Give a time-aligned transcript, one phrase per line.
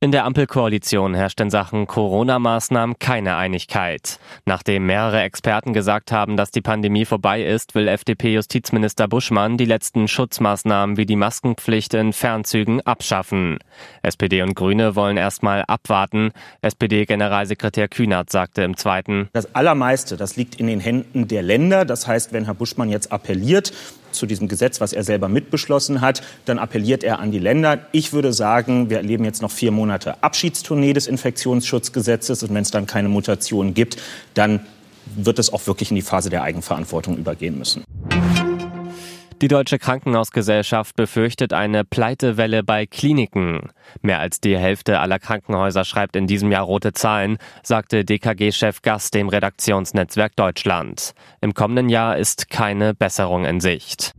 [0.00, 4.20] In der Ampelkoalition herrscht in Sachen Corona-Maßnahmen keine Einigkeit.
[4.46, 10.06] Nachdem mehrere Experten gesagt haben, dass die Pandemie vorbei ist, will FDP-Justizminister Buschmann die letzten
[10.06, 13.58] Schutzmaßnahmen wie die Maskenpflicht in Fernzügen abschaffen.
[14.02, 16.30] SPD und Grüne wollen erstmal abwarten.
[16.62, 21.84] SPD-Generalsekretär Kühnert sagte im Zweiten, Das Allermeiste, das liegt in den Händen der Länder.
[21.84, 23.72] Das heißt, wenn Herr Buschmann jetzt appelliert,
[24.12, 27.78] zu diesem Gesetz, was er selber mitbeschlossen hat, dann appelliert er an die Länder.
[27.92, 32.70] Ich würde sagen, wir erleben jetzt noch vier Monate Abschiedstournee des Infektionsschutzgesetzes und wenn es
[32.70, 33.96] dann keine Mutation gibt,
[34.34, 34.60] dann
[35.16, 37.84] wird es auch wirklich in die Phase der Eigenverantwortung übergehen müssen.
[39.40, 43.70] Die Deutsche Krankenhausgesellschaft befürchtet eine Pleitewelle bei Kliniken.
[44.02, 49.14] Mehr als die Hälfte aller Krankenhäuser schreibt in diesem Jahr rote Zahlen, sagte DKG-Chef Gast
[49.14, 51.14] dem Redaktionsnetzwerk Deutschland.
[51.40, 54.12] Im kommenden Jahr ist keine Besserung in Sicht.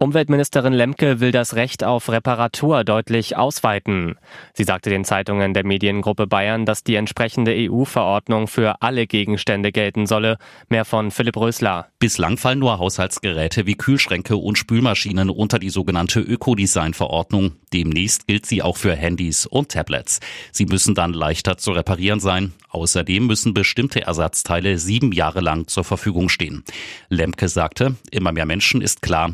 [0.00, 4.14] Umweltministerin Lemke will das Recht auf Reparatur deutlich ausweiten.
[4.54, 10.06] Sie sagte den Zeitungen der Mediengruppe Bayern, dass die entsprechende EU-Verordnung für alle Gegenstände gelten
[10.06, 10.38] solle.
[10.68, 11.88] Mehr von Philipp Rösler.
[11.98, 17.56] Bislang fallen nur Haushaltsgeräte wie Kühlschränke und Spülmaschinen unter die sogenannte Ökodesign-Verordnung.
[17.72, 20.20] Demnächst gilt sie auch für Handys und Tablets.
[20.52, 22.52] Sie müssen dann leichter zu reparieren sein.
[22.70, 26.62] Außerdem müssen bestimmte Ersatzteile sieben Jahre lang zur Verfügung stehen.
[27.08, 29.32] Lemke sagte, immer mehr Menschen ist klar,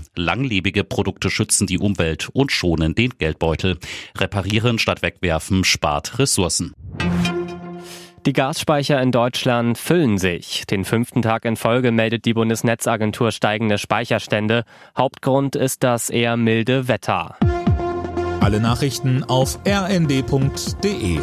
[0.54, 3.78] langlebige Produkte schützen die Umwelt und schonen den Geldbeutel.
[4.16, 6.74] Reparieren statt wegwerfen spart Ressourcen.
[8.24, 10.64] Die Gasspeicher in Deutschland füllen sich.
[10.66, 14.64] Den fünften Tag in Folge meldet die Bundesnetzagentur steigende Speicherstände.
[14.96, 17.36] Hauptgrund ist das eher milde Wetter.
[18.40, 21.18] Alle Nachrichten auf rnd.de